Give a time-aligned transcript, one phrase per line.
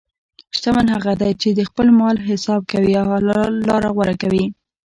[0.55, 4.45] شتمن هغه دی چې د خپل مال حساب کوي او حلال لاره غوره کوي.